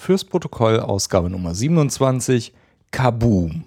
[0.00, 2.54] Fürs Protokoll Ausgabe Nummer 27
[2.90, 3.64] Kaboom.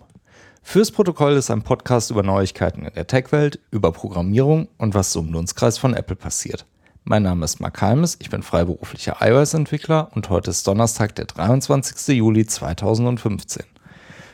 [0.63, 5.19] Fürs Protokoll ist ein Podcast über Neuigkeiten in der Tech-Welt, über Programmierung und was so
[5.19, 6.65] im Dunstkreis von Apple passiert.
[7.03, 12.17] Mein Name ist Mark Halmes, ich bin freiberuflicher iOS-Entwickler und heute ist Donnerstag, der 23.
[12.17, 13.65] Juli 2015.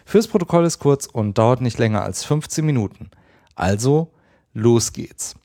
[0.06, 3.12] Fürs Protokoll ist kurz und dauert nicht länger als 15 Minuten.
[3.56, 4.14] Also,
[4.54, 5.36] los geht's.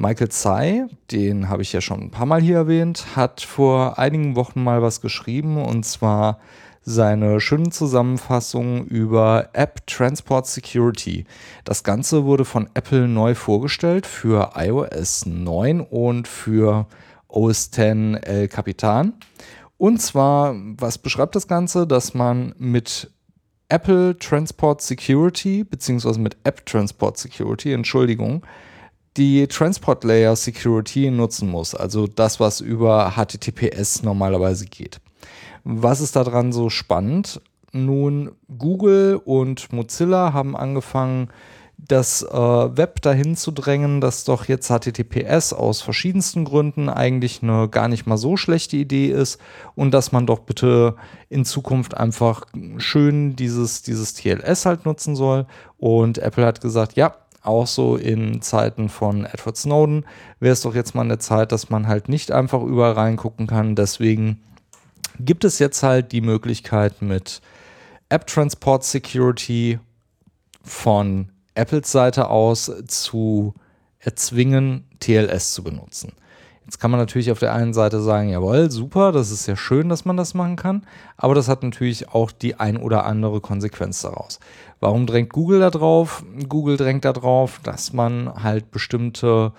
[0.00, 4.34] Michael Tsai, den habe ich ja schon ein paar Mal hier erwähnt, hat vor einigen
[4.34, 6.40] Wochen mal was geschrieben und zwar
[6.80, 11.26] seine schöne Zusammenfassung über App Transport Security.
[11.64, 16.86] Das Ganze wurde von Apple neu vorgestellt für iOS 9 und für
[17.28, 19.12] OS X El Capitan.
[19.76, 21.86] Und zwar, was beschreibt das Ganze?
[21.86, 23.10] Dass man mit
[23.68, 28.42] Apple Transport Security, beziehungsweise mit App Transport Security, Entschuldigung,
[29.16, 35.00] die Transport Layer Security nutzen muss, also das, was über HTTPS normalerweise geht.
[35.64, 37.40] Was ist daran so spannend?
[37.72, 41.28] Nun, Google und Mozilla haben angefangen,
[41.88, 47.68] das äh, Web dahin zu drängen, dass doch jetzt HTTPS aus verschiedensten Gründen eigentlich eine
[47.68, 49.40] gar nicht mal so schlechte Idee ist
[49.74, 50.96] und dass man doch bitte
[51.28, 52.42] in Zukunft einfach
[52.76, 55.46] schön dieses, dieses TLS halt nutzen soll.
[55.78, 60.04] Und Apple hat gesagt, ja, auch so in Zeiten von Edward Snowden
[60.40, 63.76] wäre es doch jetzt mal eine Zeit, dass man halt nicht einfach überall reingucken kann.
[63.76, 64.42] Deswegen
[65.18, 67.40] gibt es jetzt halt die Möglichkeit mit
[68.08, 69.78] App Transport Security
[70.62, 73.54] von Apples Seite aus zu
[73.98, 76.12] erzwingen, TLS zu benutzen.
[76.70, 79.88] Jetzt kann man natürlich auf der einen Seite sagen, jawohl, super, das ist ja schön,
[79.88, 84.02] dass man das machen kann, aber das hat natürlich auch die ein oder andere Konsequenz
[84.02, 84.38] daraus.
[84.78, 86.22] Warum drängt Google da drauf?
[86.48, 89.50] Google drängt da drauf, dass man halt bestimmte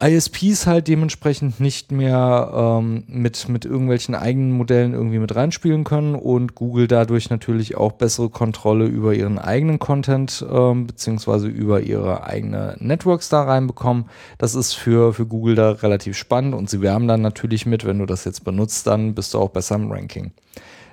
[0.00, 6.14] ISPs halt dementsprechend nicht mehr ähm, mit, mit irgendwelchen eigenen Modellen irgendwie mit reinspielen können
[6.16, 12.24] und Google dadurch natürlich auch bessere Kontrolle über ihren eigenen Content ähm, beziehungsweise über ihre
[12.24, 14.06] eigene Networks da reinbekommen.
[14.36, 18.00] Das ist für, für Google da relativ spannend und sie werben dann natürlich mit, wenn
[18.00, 20.32] du das jetzt benutzt, dann bist du auch besser im Ranking.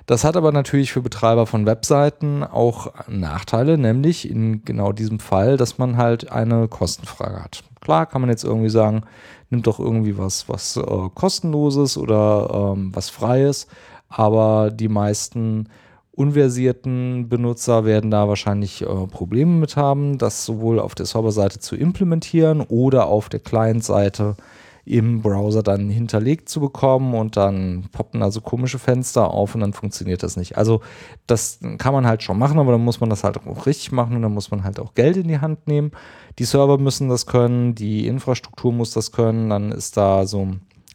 [0.06, 5.56] Das hat aber natürlich für Betreiber von Webseiten auch Nachteile, nämlich in genau diesem Fall,
[5.56, 7.62] dass man halt eine Kostenfrage hat.
[7.80, 9.02] Klar kann man jetzt irgendwie sagen,
[9.50, 13.68] nimmt doch irgendwie was, was äh, kostenloses oder ähm, was freies,
[14.08, 15.68] aber die meisten
[16.12, 21.74] unversierten Benutzer werden da wahrscheinlich äh, Probleme mit haben, das sowohl auf der Serverseite zu
[21.74, 24.36] implementieren oder auf der Client-Seite
[24.84, 29.72] im Browser dann hinterlegt zu bekommen und dann poppen also komische Fenster auf und dann
[29.72, 30.58] funktioniert das nicht.
[30.58, 30.80] Also
[31.26, 34.16] das kann man halt schon machen, aber dann muss man das halt auch richtig machen
[34.16, 35.92] und dann muss man halt auch Geld in die Hand nehmen.
[36.38, 40.48] Die Server müssen das können, die Infrastruktur muss das können, dann ist da so,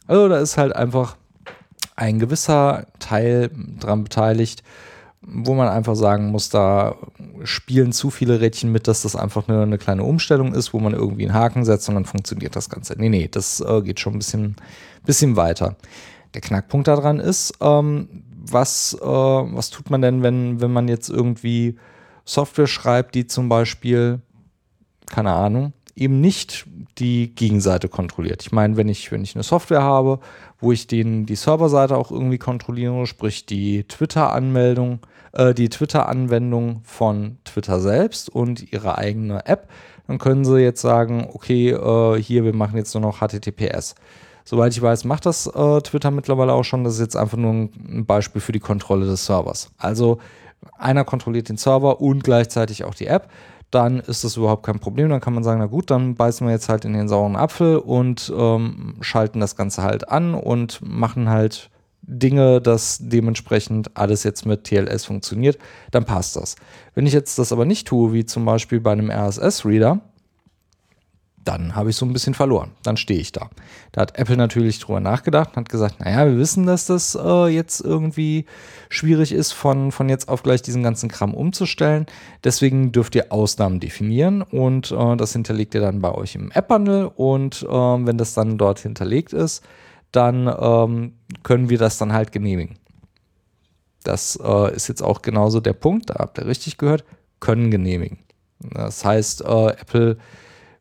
[0.06, 1.16] also da ist halt einfach
[1.96, 3.50] ein gewisser Teil
[3.80, 4.62] dran beteiligt,
[5.20, 6.96] wo man einfach sagen muss, da
[7.42, 10.92] spielen zu viele Rädchen mit, dass das einfach eine, eine, kleine Umstellung ist, wo man
[10.92, 12.94] irgendwie einen Haken setzt und dann funktioniert das Ganze.
[12.96, 14.56] Nee, nee, das äh, geht schon ein bisschen,
[15.04, 15.76] bisschen weiter.
[16.34, 21.10] Der Knackpunkt daran ist, ähm, was, äh, was tut man denn, wenn, wenn man jetzt
[21.10, 21.76] irgendwie
[22.24, 24.20] Software schreibt, die zum Beispiel,
[25.06, 26.66] keine Ahnung, eben nicht
[26.98, 28.42] die Gegenseite kontrolliert.
[28.42, 30.20] Ich meine, wenn ich, wenn ich eine Software habe,
[30.60, 35.00] wo ich den, die Serverseite auch irgendwie kontrolliere, sprich die Twitter-Anmeldung,
[35.32, 39.68] äh, die Twitter-Anwendung von Twitter selbst und ihre eigene App,
[40.06, 43.94] dann können sie jetzt sagen, okay, äh, hier, wir machen jetzt nur noch HTTPS.
[44.44, 46.82] Soweit ich weiß, macht das äh, Twitter mittlerweile auch schon.
[46.82, 49.70] Das ist jetzt einfach nur ein Beispiel für die Kontrolle des Servers.
[49.76, 50.18] Also
[50.78, 53.28] einer kontrolliert den Server und gleichzeitig auch die App
[53.70, 55.08] dann ist das überhaupt kein Problem.
[55.08, 57.76] Dann kann man sagen, na gut, dann beißen wir jetzt halt in den sauren Apfel
[57.76, 61.70] und ähm, schalten das Ganze halt an und machen halt
[62.02, 65.58] Dinge, dass dementsprechend alles jetzt mit TLS funktioniert,
[65.90, 66.56] dann passt das.
[66.94, 70.00] Wenn ich jetzt das aber nicht tue, wie zum Beispiel bei einem RSS-Reader,
[71.44, 72.72] dann habe ich so ein bisschen verloren.
[72.82, 73.48] Dann stehe ich da.
[73.92, 77.46] Da hat Apple natürlich drüber nachgedacht und hat gesagt, naja, wir wissen, dass das äh,
[77.46, 78.44] jetzt irgendwie
[78.90, 82.06] schwierig ist, von, von jetzt auf gleich diesen ganzen Kram umzustellen.
[82.44, 87.10] Deswegen dürft ihr Ausnahmen definieren und äh, das hinterlegt ihr dann bei euch im App-Bundle
[87.10, 89.64] und äh, wenn das dann dort hinterlegt ist,
[90.12, 92.76] dann ähm, können wir das dann halt genehmigen.
[94.04, 97.04] Das äh, ist jetzt auch genauso der Punkt, da habt ihr richtig gehört,
[97.40, 98.18] können genehmigen.
[98.60, 100.18] Das heißt, äh, Apple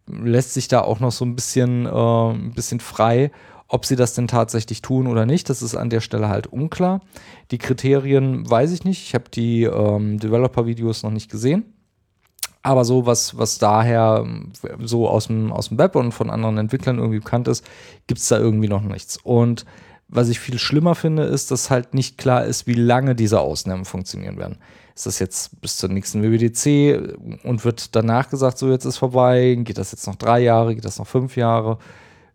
[0.07, 3.31] lässt sich da auch noch so ein bisschen, äh, ein bisschen frei,
[3.67, 5.49] ob sie das denn tatsächlich tun oder nicht.
[5.49, 7.01] Das ist an der Stelle halt unklar.
[7.51, 9.03] Die Kriterien weiß ich nicht.
[9.03, 11.73] Ich habe die ähm, Developer-Videos noch nicht gesehen.
[12.63, 14.25] Aber so, was, was daher
[14.79, 17.65] so aus dem, aus dem Web und von anderen Entwicklern irgendwie bekannt ist,
[18.07, 19.17] gibt es da irgendwie noch nichts.
[19.17, 19.65] Und
[20.09, 23.83] Was ich viel schlimmer finde, ist, dass halt nicht klar ist, wie lange diese Ausnahmen
[23.83, 24.57] funktionieren werden.
[24.97, 29.55] Ist das jetzt bis zur nächsten WWDC und wird danach gesagt, so jetzt ist vorbei,
[29.59, 31.77] geht das jetzt noch drei Jahre, geht das noch fünf Jahre?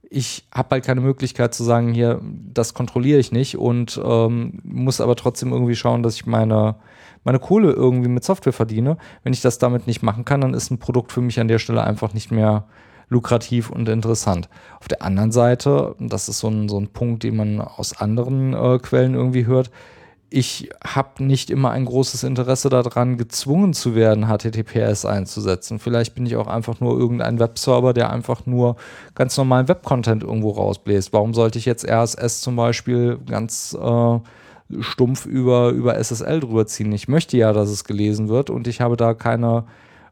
[0.08, 5.00] Ich habe halt keine Möglichkeit zu sagen, hier, das kontrolliere ich nicht und ähm, muss
[5.00, 6.76] aber trotzdem irgendwie schauen, dass ich meine,
[7.24, 8.96] meine Kohle irgendwie mit Software verdiene.
[9.24, 11.58] Wenn ich das damit nicht machen kann, dann ist ein Produkt für mich an der
[11.58, 12.68] Stelle einfach nicht mehr
[13.08, 14.48] lukrativ und interessant.
[14.78, 18.54] Auf der anderen Seite, das ist so ein, so ein Punkt, den man aus anderen
[18.54, 19.72] äh, Quellen irgendwie hört,
[20.32, 25.78] ich habe nicht immer ein großes Interesse daran, gezwungen zu werden, HTTPS einzusetzen.
[25.78, 28.76] Vielleicht bin ich auch einfach nur irgendein Webserver, der einfach nur
[29.14, 31.12] ganz normalen Web-Content irgendwo rausbläst.
[31.12, 34.18] Warum sollte ich jetzt RSS zum Beispiel ganz äh,
[34.80, 36.92] stumpf über, über SSL drüber ziehen?
[36.92, 39.64] Ich möchte ja, dass es gelesen wird und ich habe da keine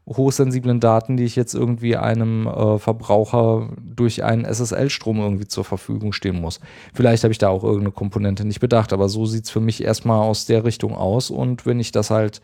[0.07, 6.11] hochsensiblen Daten, die ich jetzt irgendwie einem äh, Verbraucher durch einen SSL-Strom irgendwie zur Verfügung
[6.11, 6.59] stehen muss.
[6.93, 9.83] Vielleicht habe ich da auch irgendeine Komponente nicht bedacht, aber so sieht es für mich
[9.83, 11.29] erstmal aus der Richtung aus.
[11.29, 12.41] Und wenn ich das halt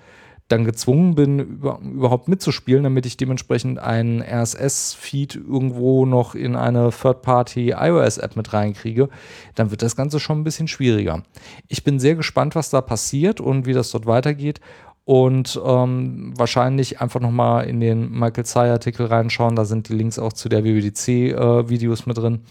[0.48, 6.90] dann gezwungen bin, über, überhaupt mitzuspielen, damit ich dementsprechend einen RSS-Feed irgendwo noch in eine
[6.90, 9.10] Third-Party-iOS-App mit reinkriege,
[9.56, 11.24] dann wird das Ganze schon ein bisschen schwieriger.
[11.68, 14.62] Ich bin sehr gespannt, was da passiert und wie das dort weitergeht
[15.08, 19.56] und ähm, wahrscheinlich einfach nochmal in den Michael Tsai Artikel reinschauen.
[19.56, 22.42] Da sind die Links auch zu der WWDC-Videos äh, mit drin.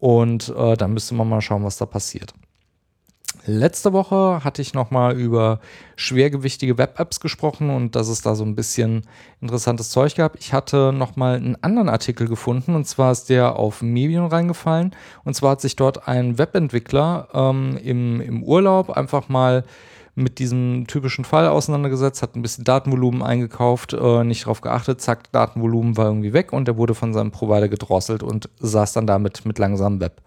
[0.00, 2.34] Und äh, dann müsste man mal schauen, was da passiert.
[3.46, 5.60] Letzte Woche hatte ich nochmal über
[5.94, 9.02] schwergewichtige Web-Apps gesprochen und dass es da so ein bisschen
[9.40, 10.36] interessantes Zeug gab.
[10.36, 14.96] Ich hatte nochmal einen anderen Artikel gefunden und zwar ist der auf Medium reingefallen.
[15.22, 19.64] Und zwar hat sich dort ein Webentwickler ähm, im, im Urlaub einfach mal
[20.20, 25.32] mit diesem typischen Fall auseinandergesetzt, hat ein bisschen Datenvolumen eingekauft, äh, nicht darauf geachtet, zack,
[25.32, 29.44] Datenvolumen war irgendwie weg und er wurde von seinem Provider gedrosselt und saß dann damit
[29.46, 30.22] mit langsamem Web.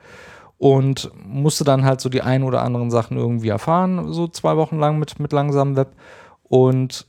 [0.58, 4.80] Und musste dann halt so die ein oder anderen Sachen irgendwie erfahren, so zwei Wochen
[4.80, 5.90] lang mit, mit langsamem Web.
[6.44, 7.08] Und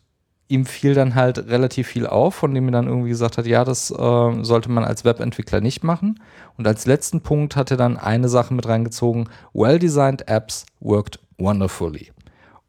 [0.49, 3.65] ihm fiel dann halt relativ viel auf, von dem er dann irgendwie gesagt hat, ja,
[3.65, 6.21] das äh, sollte man als Webentwickler nicht machen.
[6.57, 12.14] Und als letzten Punkt hat er dann eine Sache mit reingezogen, well-designed apps worked wonderfully.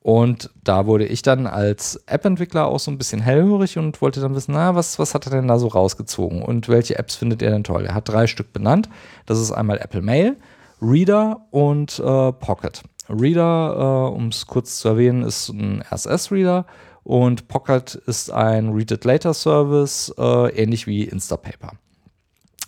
[0.06, 4.36] Und da wurde ich dann als App-Entwickler auch so ein bisschen hellhörig und wollte dann
[4.36, 7.50] wissen, na, was, was hat er denn da so rausgezogen und welche Apps findet er
[7.50, 7.88] denn toll?
[7.88, 8.88] Er hat drei Stück benannt.
[9.26, 10.38] Das ist einmal Apple Mail,
[10.80, 12.84] Reader und äh, Pocket.
[13.10, 16.68] Reader, äh, um es kurz zu erwähnen, ist ein RSS-Reader
[17.04, 21.72] und Pocket ist ein Read It Later Service, äh, ähnlich wie Instapaper.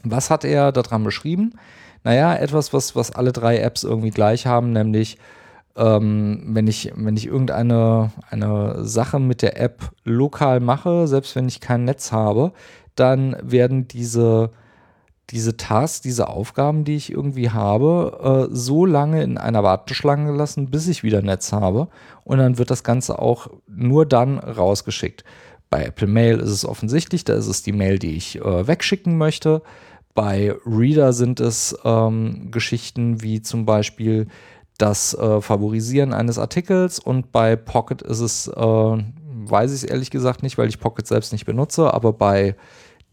[0.01, 1.54] Was hat er daran beschrieben?
[2.04, 5.19] Naja, etwas, was, was alle drei Apps irgendwie gleich haben, nämlich
[5.77, 11.47] ähm, wenn, ich, wenn ich irgendeine eine Sache mit der App lokal mache, selbst wenn
[11.47, 12.51] ich kein Netz habe,
[12.95, 14.50] dann werden diese,
[15.29, 20.71] diese Tasks, diese Aufgaben, die ich irgendwie habe, äh, so lange in einer Warteschlange gelassen,
[20.71, 21.89] bis ich wieder Netz habe.
[22.24, 25.24] Und dann wird das Ganze auch nur dann rausgeschickt.
[25.69, 29.18] Bei Apple Mail ist es offensichtlich, da ist es die Mail, die ich äh, wegschicken
[29.18, 29.62] möchte.
[30.15, 34.27] Bei Reader sind es ähm, Geschichten wie zum Beispiel
[34.77, 40.12] das äh, Favorisieren eines Artikels und bei Pocket ist es, äh, weiß ich es ehrlich
[40.12, 42.56] gesagt nicht, weil ich Pocket selbst nicht benutze, aber bei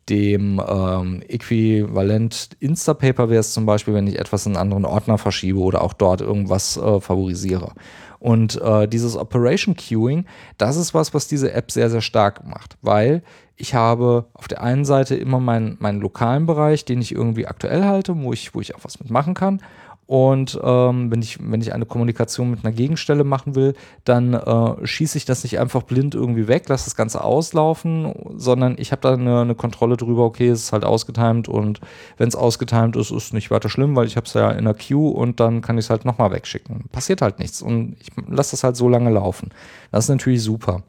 [0.09, 5.17] dem ähm, Äquivalent Instapaper wäre es zum Beispiel, wenn ich etwas in einen anderen Ordner
[5.17, 7.73] verschiebe oder auch dort irgendwas äh, favorisiere.
[8.19, 10.27] Und äh, dieses Operation Queuing,
[10.59, 13.23] das ist was, was diese App sehr, sehr stark macht, weil
[13.57, 17.85] ich habe auf der einen Seite immer meinen, meinen lokalen Bereich, den ich irgendwie aktuell
[17.85, 19.61] halte, wo ich, wo ich auch was mitmachen kann.
[20.07, 24.87] Und ähm, wenn, ich, wenn ich eine Kommunikation mit einer Gegenstelle machen will, dann äh,
[24.87, 29.01] schieße ich das nicht einfach blind irgendwie weg, lasse das Ganze auslaufen, sondern ich habe
[29.01, 31.81] da eine, eine, Kontrolle drüber, okay, es ist halt ausgetimt und
[32.19, 34.75] wenn es ausgetimt ist, ist nicht weiter schlimm, weil ich habe es ja in der
[34.75, 36.85] Queue und dann kann ich es halt nochmal wegschicken.
[36.93, 39.51] Passiert halt nichts und ich lasse das halt so lange laufen.
[39.91, 40.83] Das ist natürlich super.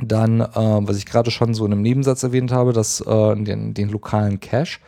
[0.00, 3.74] Dann, äh, was ich gerade schon so in einem Nebensatz erwähnt habe, dass äh, den,
[3.74, 4.80] den lokalen Cache,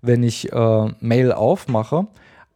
[0.00, 2.06] wenn ich äh, Mail aufmache,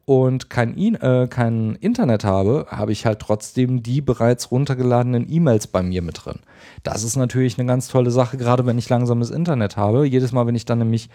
[0.08, 5.82] und kein, äh, kein Internet habe, habe ich halt trotzdem die bereits runtergeladenen E-Mails bei
[5.82, 6.38] mir mit drin.
[6.82, 10.06] Das ist natürlich eine ganz tolle Sache, gerade wenn ich langsames Internet habe.
[10.06, 11.10] Jedes Mal, wenn ich dann nämlich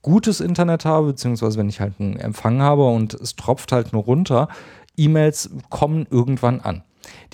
[0.00, 4.04] gutes Internet habe, beziehungsweise wenn ich halt einen Empfang habe und es tropft halt nur
[4.04, 4.48] runter,
[4.96, 6.84] E-Mails kommen irgendwann an.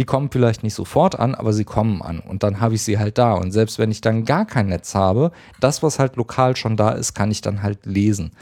[0.01, 2.99] Die kommen vielleicht nicht sofort an, aber sie kommen an und dann habe ich sie
[2.99, 3.35] halt da.
[3.35, 6.91] Und selbst wenn ich dann gar kein Netz habe, das, was halt lokal schon da
[6.91, 8.33] ist, kann ich dann halt lesen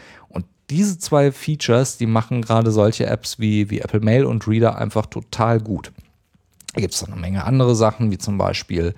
[0.71, 5.07] diese zwei Features, die machen gerade solche Apps wie, wie Apple Mail und Reader einfach
[5.07, 5.93] total gut.
[6.75, 8.95] Da gibt es noch eine Menge andere Sachen, wie zum Beispiel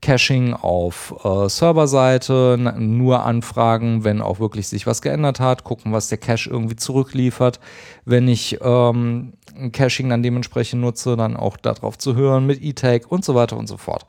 [0.00, 6.08] Caching auf äh, Serverseite, nur anfragen, wenn auch wirklich sich was geändert hat, gucken, was
[6.08, 7.58] der Cache irgendwie zurückliefert.
[8.04, 9.32] Wenn ich ähm,
[9.72, 13.66] Caching dann dementsprechend nutze, dann auch darauf zu hören mit E-Tag und so weiter und
[13.66, 14.06] so fort.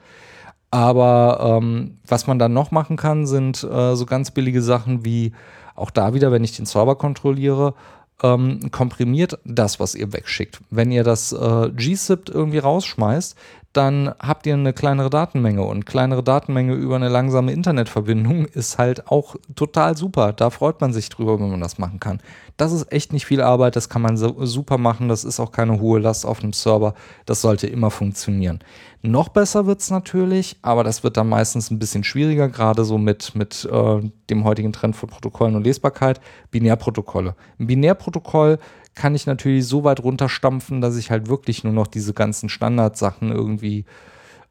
[0.71, 5.33] Aber ähm, was man dann noch machen kann, sind äh, so ganz billige Sachen wie
[5.79, 7.73] auch da wieder, wenn ich den Server kontrolliere,
[8.21, 10.59] ähm, komprimiert das, was ihr wegschickt.
[10.69, 13.37] Wenn ihr das äh, gzipped irgendwie rausschmeißt,
[13.73, 19.07] dann habt ihr eine kleinere Datenmenge und kleinere Datenmenge über eine langsame Internetverbindung ist halt
[19.07, 20.33] auch total super.
[20.33, 22.19] Da freut man sich drüber, wenn man das machen kann.
[22.57, 25.51] Das ist echt nicht viel Arbeit, das kann man so, super machen, das ist auch
[25.51, 26.93] keine hohe Last auf einem Server,
[27.25, 28.59] das sollte immer funktionieren.
[29.01, 32.97] Noch besser wird es natürlich, aber das wird dann meistens ein bisschen schwieriger, gerade so
[32.97, 36.19] mit, mit äh, dem heutigen Trend von Protokollen und Lesbarkeit,
[36.51, 37.35] Binärprotokolle.
[37.59, 38.59] Ein Binärprotokoll
[38.95, 43.31] kann ich natürlich so weit runterstampfen, dass ich halt wirklich nur noch diese ganzen Standardsachen
[43.31, 43.85] irgendwie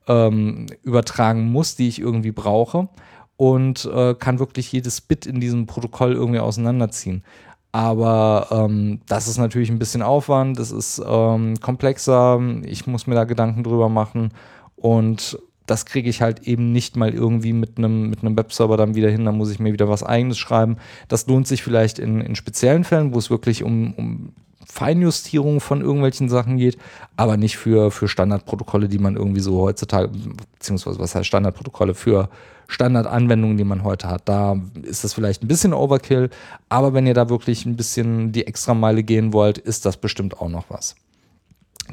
[0.06, 2.88] ähm, übertragen muss, die ich irgendwie brauche
[3.36, 7.22] und äh, kann wirklich jedes Bit in diesem Protokoll irgendwie auseinanderziehen.
[7.72, 13.14] Aber ähm, das ist natürlich ein bisschen Aufwand, das ist ähm, komplexer, ich muss mir
[13.14, 14.32] da Gedanken drüber machen.
[14.76, 19.10] Und das kriege ich halt eben nicht mal irgendwie mit einem mit Webserver dann wieder
[19.10, 20.78] hin, da muss ich mir wieder was eigenes schreiben.
[21.08, 24.32] Das lohnt sich vielleicht in, in speziellen Fällen, wo es wirklich um, um
[24.70, 26.78] Feinjustierung von irgendwelchen Sachen geht,
[27.16, 30.10] aber nicht für, für Standardprotokolle, die man irgendwie so heutzutage,
[30.52, 32.28] beziehungsweise was heißt Standardprotokolle, für
[32.68, 34.28] Standardanwendungen, die man heute hat.
[34.28, 36.28] Da ist das vielleicht ein bisschen Overkill,
[36.68, 40.48] aber wenn ihr da wirklich ein bisschen die Extrameile gehen wollt, ist das bestimmt auch
[40.48, 40.94] noch was.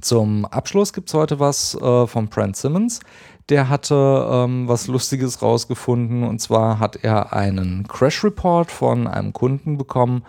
[0.02, 3.00] Zum Abschluss gibt es heute was äh, von Brent Simmons.
[3.48, 9.32] Der hatte ähm, was Lustiges rausgefunden und zwar hat er einen Crash Report von einem
[9.32, 10.24] Kunden bekommen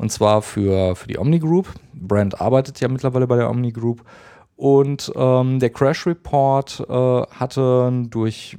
[0.00, 1.74] und zwar für, für die Omni Group.
[1.92, 4.02] Brent arbeitet ja mittlerweile bei der Omni Group
[4.56, 8.56] und ähm, der Crash Report äh, hatte durch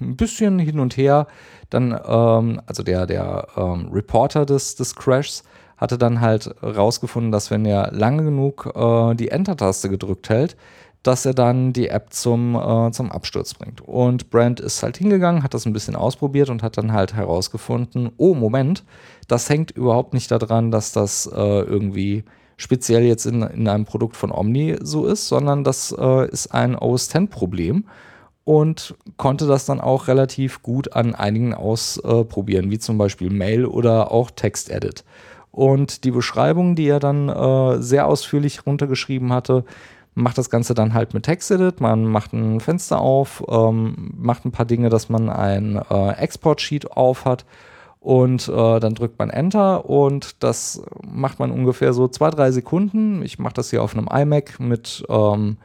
[0.00, 1.28] ein bisschen hin und her
[1.70, 5.44] dann, ähm, also der, der ähm, Reporter des, des Crashs
[5.76, 10.56] hatte dann halt rausgefunden, dass wenn er lange genug äh, die Enter-Taste gedrückt hält,
[11.02, 13.80] dass er dann die App zum, äh, zum Absturz bringt.
[13.80, 18.10] Und Brand ist halt hingegangen, hat das ein bisschen ausprobiert und hat dann halt herausgefunden,
[18.18, 18.84] oh Moment,
[19.28, 22.24] das hängt überhaupt nicht daran, dass das äh, irgendwie
[22.56, 26.76] speziell jetzt in, in einem Produkt von Omni so ist, sondern das äh, ist ein
[26.76, 27.86] OS X Problem
[28.44, 34.10] und konnte das dann auch relativ gut an einigen ausprobieren, wie zum Beispiel Mail oder
[34.12, 35.04] auch Text Edit.
[35.52, 39.64] Und die Beschreibung, die er dann äh, sehr ausführlich runtergeschrieben hatte,
[40.14, 41.80] macht das Ganze dann halt mit TextEdit.
[41.80, 46.92] Man macht ein Fenster auf, ähm, macht ein paar Dinge, dass man ein äh, Export-Sheet
[46.92, 47.44] auf hat
[48.00, 53.22] und äh, dann drückt man Enter und das macht man ungefähr so zwei, drei Sekunden.
[53.22, 55.58] Ich mache das hier auf einem iMac mit ähm,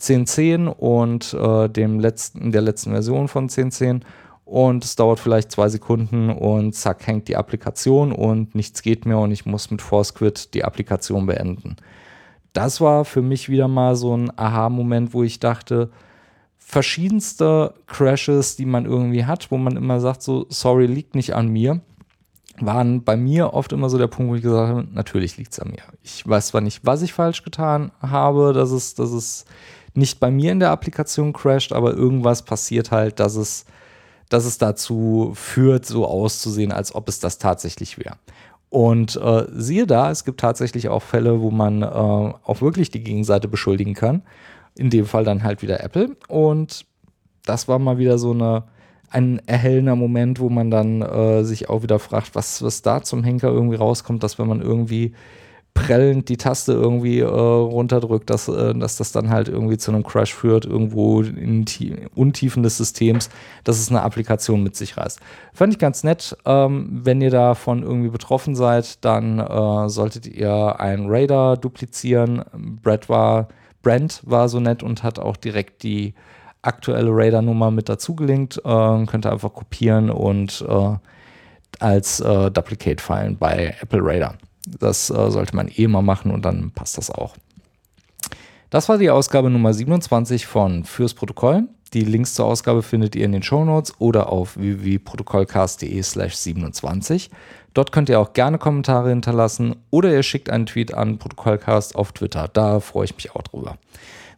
[0.00, 4.00] 10.10 und äh, dem letzten, der letzten Version von 10.10
[4.44, 9.18] und es dauert vielleicht zwei Sekunden und zack hängt die Applikation und nichts geht mehr
[9.18, 11.76] und ich muss mit ForceQuit die Applikation beenden.
[12.54, 15.90] Das war für mich wieder mal so ein Aha-Moment, wo ich dachte,
[16.56, 21.48] verschiedenste Crashes, die man irgendwie hat, wo man immer sagt, so, sorry, liegt nicht an
[21.48, 21.80] mir,
[22.60, 25.58] waren bei mir oft immer so der Punkt, wo ich gesagt habe, natürlich liegt es
[25.58, 25.82] an mir.
[26.02, 29.44] Ich weiß zwar nicht, was ich falsch getan habe, dass es, dass es
[29.94, 33.64] nicht bei mir in der Applikation crasht, aber irgendwas passiert halt, dass es,
[34.28, 38.16] dass es dazu führt, so auszusehen, als ob es das tatsächlich wäre.
[38.74, 43.04] Und äh, siehe da, es gibt tatsächlich auch Fälle, wo man äh, auch wirklich die
[43.04, 44.22] Gegenseite beschuldigen kann.
[44.74, 46.16] In dem Fall dann halt wieder Apple.
[46.26, 46.84] Und
[47.44, 48.64] das war mal wieder so eine,
[49.10, 53.22] ein erhellender Moment, wo man dann äh, sich auch wieder fragt, was, was da zum
[53.22, 55.14] Henker irgendwie rauskommt, dass wenn man irgendwie
[55.74, 60.04] prellend die Taste irgendwie äh, runterdrückt, dass, äh, dass das dann halt irgendwie zu einem
[60.04, 61.66] Crash führt, irgendwo in
[62.14, 63.28] Untiefen des Systems,
[63.64, 65.20] dass es eine Applikation mit sich reißt.
[65.52, 66.36] Fand ich ganz nett.
[66.46, 72.44] Ähm, wenn ihr davon irgendwie betroffen seid, dann äh, solltet ihr einen Radar duplizieren.
[72.82, 73.48] Brad war
[73.82, 76.14] Brent war so nett und hat auch direkt die
[76.62, 78.58] aktuelle Radar-Nummer mit dazu gelinkt.
[78.58, 80.96] Äh, könnt ihr einfach kopieren und äh,
[81.80, 84.36] als äh, Duplicate-File bei Apple Radar.
[84.66, 87.36] Das äh, sollte man eh mal machen und dann passt das auch.
[88.74, 91.68] Das war die Ausgabe Nummer 27 von Fürs Protokoll.
[91.92, 97.30] Die Links zur Ausgabe findet ihr in den Show Notes oder auf www.protokollcast.de slash 27.
[97.72, 102.10] Dort könnt ihr auch gerne Kommentare hinterlassen oder ihr schickt einen Tweet an Protokollcast auf
[102.10, 102.48] Twitter.
[102.52, 103.78] Da freue ich mich auch drüber.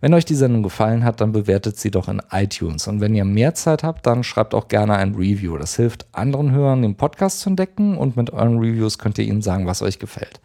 [0.02, 2.88] Wenn euch die Sendung gefallen hat, dann bewertet sie doch in iTunes.
[2.88, 5.56] Und wenn ihr mehr Zeit habt, dann schreibt auch gerne ein Review.
[5.56, 9.40] Das hilft anderen Hörern, den Podcast zu entdecken und mit euren Reviews könnt ihr ihnen
[9.40, 10.42] sagen, was euch gefällt.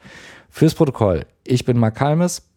[0.50, 2.43] Fürs Protokoll, ich bin Mark Halmes.